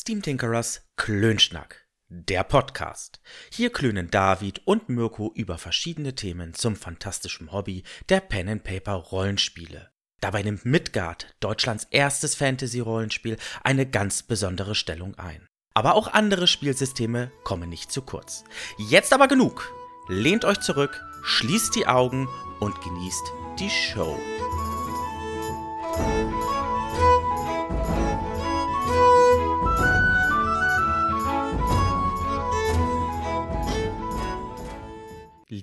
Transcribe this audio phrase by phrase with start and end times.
[0.00, 3.20] Steam Tinkerers Klönschnack, der Podcast.
[3.52, 8.94] Hier klönen David und Mirko über verschiedene Themen zum fantastischen Hobby der Pen and Paper
[8.94, 9.90] Rollenspiele.
[10.22, 15.46] Dabei nimmt Midgard, Deutschlands erstes Fantasy-Rollenspiel, eine ganz besondere Stellung ein.
[15.74, 18.44] Aber auch andere Spielsysteme kommen nicht zu kurz.
[18.78, 19.70] Jetzt aber genug.
[20.08, 22.26] Lehnt euch zurück, schließt die Augen
[22.60, 24.18] und genießt die Show.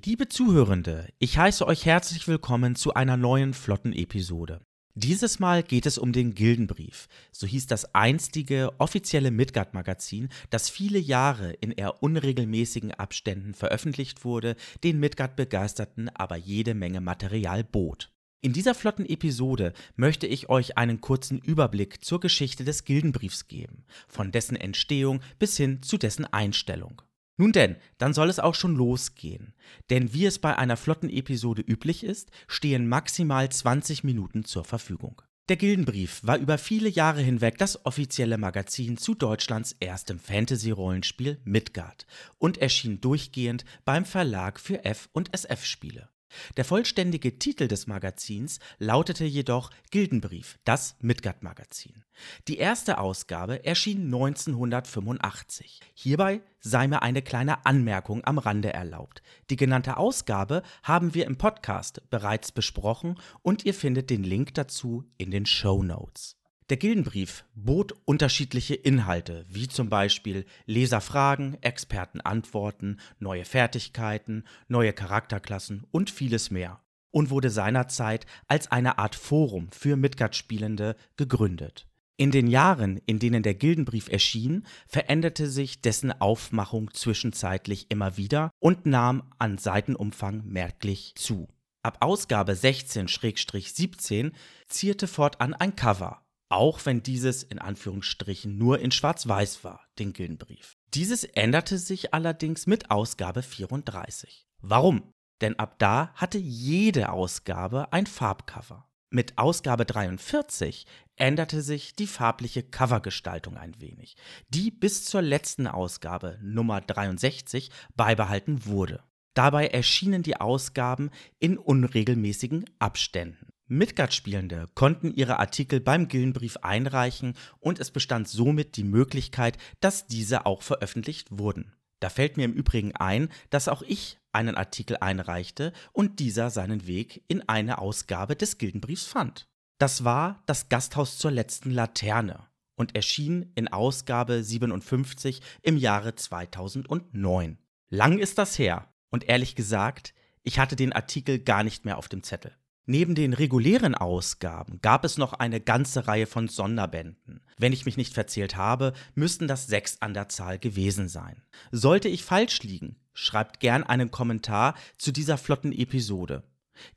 [0.04, 4.60] Liebe Zuhörende, ich heiße euch herzlich willkommen zu einer neuen flotten Episode.
[4.94, 7.08] Dieses Mal geht es um den Gildenbrief.
[7.32, 14.54] So hieß das einstige offizielle Midgard-Magazin, das viele Jahre in eher unregelmäßigen Abständen veröffentlicht wurde,
[14.84, 18.12] den Midgard-Begeisterten aber jede Menge Material bot.
[18.40, 23.84] In dieser flotten Episode möchte ich euch einen kurzen Überblick zur Geschichte des Gildenbriefs geben,
[24.06, 27.02] von dessen Entstehung bis hin zu dessen Einstellung.
[27.38, 29.54] Nun denn, dann soll es auch schon losgehen.
[29.90, 35.22] Denn wie es bei einer flotten Episode üblich ist, stehen maximal 20 Minuten zur Verfügung.
[35.48, 42.06] Der Gildenbrief war über viele Jahre hinweg das offizielle Magazin zu Deutschlands erstem Fantasy-Rollenspiel Midgard
[42.36, 46.10] und erschien durchgehend beim Verlag für F- und SF-Spiele.
[46.56, 52.04] Der vollständige Titel des Magazins lautete jedoch Gildenbrief, das Midgard-Magazin.
[52.48, 55.80] Die erste Ausgabe erschien 1985.
[55.94, 59.22] Hierbei sei mir eine kleine Anmerkung am Rande erlaubt.
[59.50, 65.04] Die genannte Ausgabe haben wir im Podcast bereits besprochen und ihr findet den Link dazu
[65.16, 66.37] in den Show Notes.
[66.70, 76.10] Der Gildenbrief bot unterschiedliche Inhalte, wie zum Beispiel Leserfragen, Expertenantworten, neue Fertigkeiten, neue Charakterklassen und
[76.10, 81.86] vieles mehr und wurde seinerzeit als eine Art Forum für Midgard-Spielende gegründet.
[82.18, 88.50] In den Jahren, in denen der Gildenbrief erschien, veränderte sich dessen Aufmachung zwischenzeitlich immer wieder
[88.58, 91.48] und nahm an Seitenumfang merklich zu.
[91.82, 94.32] Ab Ausgabe 16-17
[94.66, 100.76] zierte fortan ein Cover, auch wenn dieses in Anführungsstrichen nur in Schwarz-Weiß war, den Gildenbrief.
[100.94, 104.46] Dieses änderte sich allerdings mit Ausgabe 34.
[104.60, 105.12] Warum?
[105.40, 108.88] Denn ab da hatte jede Ausgabe ein Farbcover.
[109.10, 114.16] Mit Ausgabe 43 änderte sich die farbliche Covergestaltung ein wenig,
[114.48, 119.02] die bis zur letzten Ausgabe Nummer 63 beibehalten wurde.
[119.34, 123.47] Dabei erschienen die Ausgaben in unregelmäßigen Abständen.
[123.68, 130.46] Midgard-Spielende konnten ihre Artikel beim Gildenbrief einreichen und es bestand somit die Möglichkeit, dass diese
[130.46, 131.74] auch veröffentlicht wurden.
[132.00, 136.86] Da fällt mir im Übrigen ein, dass auch ich einen Artikel einreichte und dieser seinen
[136.86, 139.48] Weg in eine Ausgabe des Gildenbriefs fand.
[139.78, 142.46] Das war das Gasthaus zur letzten Laterne
[142.76, 147.58] und erschien in Ausgabe 57 im Jahre 2009.
[147.90, 152.08] Lang ist das her und ehrlich gesagt, ich hatte den Artikel gar nicht mehr auf
[152.08, 152.56] dem Zettel.
[152.90, 157.42] Neben den regulären Ausgaben gab es noch eine ganze Reihe von Sonderbänden.
[157.58, 161.42] Wenn ich mich nicht verzählt habe, müssten das sechs an der Zahl gewesen sein.
[161.70, 166.44] Sollte ich falsch liegen, schreibt gern einen Kommentar zu dieser flotten Episode.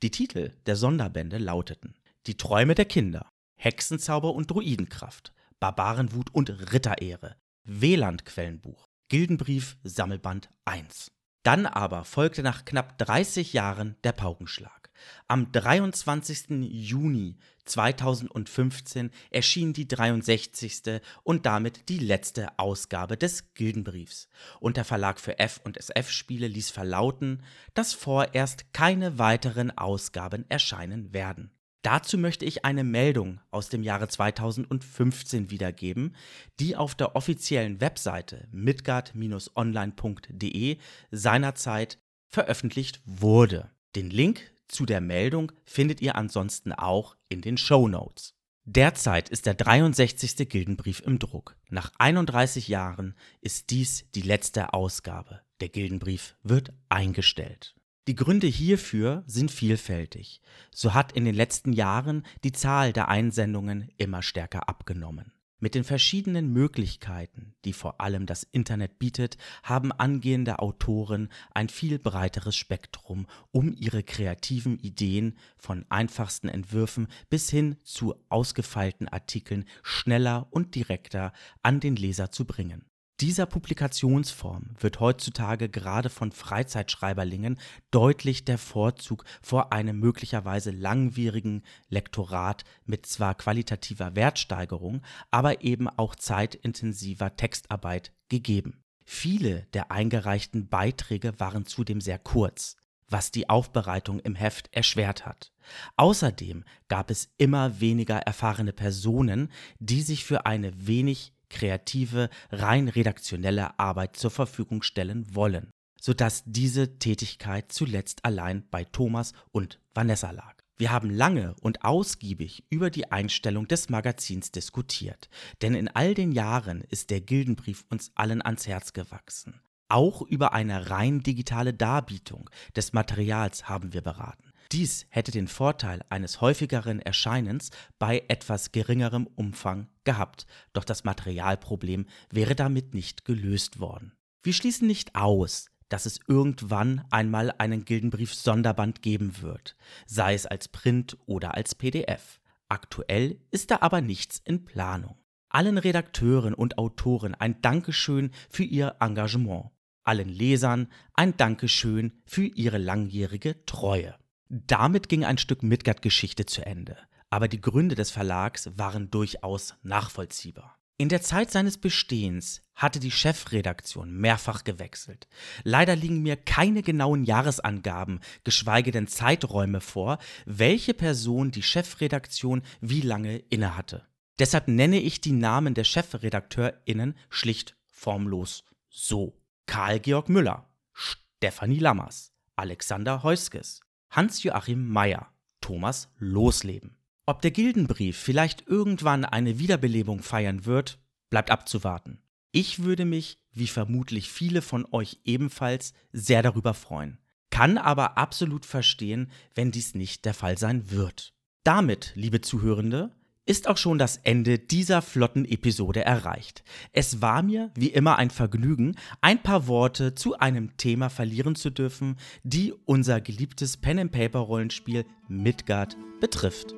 [0.01, 7.35] Die Titel der Sonderbände lauteten Die Träume der Kinder, Hexenzauber und Druidenkraft, Barbarenwut und Ritterehre,
[7.65, 11.11] Wieland-Quellenbuch, Gildenbrief Sammelband 1.
[11.43, 14.80] Dann aber folgte nach knapp 30 Jahren der Paukenschlag.
[15.27, 16.69] Am 23.
[16.69, 21.01] Juni 2015 erschien die 63.
[21.23, 24.27] und damit die letzte Ausgabe des Gildenbriefs.
[24.59, 31.13] Und der Verlag für F- und SF-Spiele ließ verlauten, dass vorerst keine weiteren Ausgaben erscheinen
[31.13, 31.51] werden.
[31.83, 36.15] Dazu möchte ich eine Meldung aus dem Jahre 2015 wiedergeben,
[36.59, 40.77] die auf der offiziellen Webseite midgard-online.de
[41.09, 41.97] seinerzeit
[42.27, 43.71] veröffentlicht wurde.
[43.95, 48.33] Den Link zu der Meldung findet ihr ansonsten auch in den Show Notes.
[48.63, 50.47] Derzeit ist der 63.
[50.47, 51.57] Gildenbrief im Druck.
[51.69, 55.41] Nach 31 Jahren ist dies die letzte Ausgabe.
[55.61, 57.75] Der Gildenbrief wird eingestellt.
[58.07, 60.41] Die Gründe hierfür sind vielfältig.
[60.73, 65.33] So hat in den letzten Jahren die Zahl der Einsendungen immer stärker abgenommen.
[65.63, 71.99] Mit den verschiedenen Möglichkeiten, die vor allem das Internet bietet, haben angehende Autoren ein viel
[71.99, 80.47] breiteres Spektrum, um ihre kreativen Ideen von einfachsten Entwürfen bis hin zu ausgefeilten Artikeln schneller
[80.49, 81.31] und direkter
[81.61, 82.90] an den Leser zu bringen.
[83.21, 87.59] Dieser Publikationsform wird heutzutage gerade von Freizeitschreiberlingen
[87.91, 96.15] deutlich der Vorzug vor einem möglicherweise langwierigen Lektorat mit zwar qualitativer Wertsteigerung, aber eben auch
[96.15, 98.81] zeitintensiver Textarbeit gegeben.
[99.05, 102.75] Viele der eingereichten Beiträge waren zudem sehr kurz,
[103.07, 105.51] was die Aufbereitung im Heft erschwert hat.
[105.95, 113.77] Außerdem gab es immer weniger erfahrene Personen, die sich für eine wenig kreative, rein redaktionelle
[113.79, 115.69] Arbeit zur Verfügung stellen wollen,
[115.99, 120.55] sodass diese Tätigkeit zuletzt allein bei Thomas und Vanessa lag.
[120.77, 125.29] Wir haben lange und ausgiebig über die Einstellung des Magazins diskutiert,
[125.61, 129.61] denn in all den Jahren ist der Gildenbrief uns allen ans Herz gewachsen.
[129.89, 134.50] Auch über eine rein digitale Darbietung des Materials haben wir beraten.
[134.71, 142.05] Dies hätte den Vorteil eines häufigeren Erscheinens bei etwas geringerem Umfang gehabt, doch das Materialproblem
[142.29, 144.13] wäre damit nicht gelöst worden.
[144.41, 149.75] Wir schließen nicht aus, dass es irgendwann einmal einen Gildenbrief-Sonderband geben wird,
[150.05, 152.39] sei es als Print oder als PDF.
[152.69, 155.17] Aktuell ist da aber nichts in Planung.
[155.49, 159.71] Allen Redakteuren und Autoren ein Dankeschön für ihr Engagement.
[160.03, 164.15] Allen Lesern ein Dankeschön für ihre langjährige Treue.
[164.53, 166.97] Damit ging ein Stück Midgard-Geschichte zu Ende,
[167.29, 170.77] aber die Gründe des Verlags waren durchaus nachvollziehbar.
[170.97, 175.29] In der Zeit seines Bestehens hatte die Chefredaktion mehrfach gewechselt.
[175.63, 182.99] Leider liegen mir keine genauen Jahresangaben, geschweige denn Zeiträume vor, welche Person die Chefredaktion wie
[182.99, 184.05] lange innehatte.
[184.37, 189.39] Deshalb nenne ich die Namen der ChefredakteurInnen schlicht formlos so.
[189.65, 193.79] Karl-Georg Müller, Stefanie Lammers, Alexander Heuskes,
[194.11, 195.31] Hans-Joachim Meyer,
[195.61, 196.97] Thomas Losleben.
[197.25, 200.99] Ob der Gildenbrief vielleicht irgendwann eine Wiederbelebung feiern wird,
[201.29, 202.21] bleibt abzuwarten.
[202.51, 207.19] Ich würde mich, wie vermutlich viele von euch ebenfalls, sehr darüber freuen.
[207.51, 211.33] Kann aber absolut verstehen, wenn dies nicht der Fall sein wird.
[211.63, 213.15] Damit, liebe Zuhörende,
[213.45, 216.63] ist auch schon das Ende dieser flotten Episode erreicht.
[216.93, 221.69] Es war mir, wie immer, ein Vergnügen, ein paar Worte zu einem Thema verlieren zu
[221.69, 226.75] dürfen, die unser geliebtes Pen-and-Paper-Rollenspiel Midgard betrifft.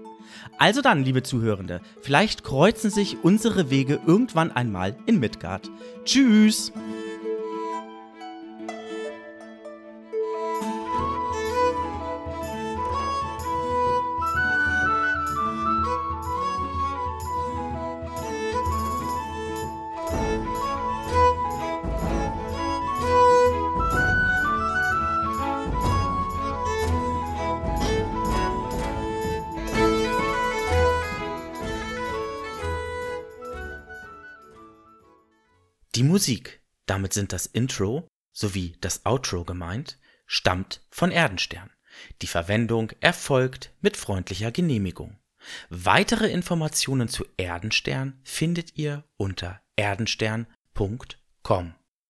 [0.58, 5.70] Also dann, liebe Zuhörende, vielleicht kreuzen sich unsere Wege irgendwann einmal in Midgard.
[6.06, 6.72] Tschüss!
[35.96, 41.70] Die Musik, damit sind das Intro sowie das Outro gemeint, stammt von Erdenstern.
[42.24, 45.20] Die Verwendung erfolgt mit freundlicher Genehmigung.
[45.70, 51.76] Weitere Informationen zu Erdenstern findet ihr unter erdenstern.com.